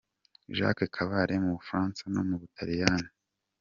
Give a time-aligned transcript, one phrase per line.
[0.57, 3.09] Jacques Kabale mu Bufaransa no mu Butaliyani.